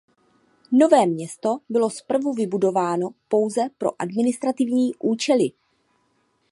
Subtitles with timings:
[0.71, 5.51] Nové město bylo zprvu vybudováno pouze pro administrativní účely.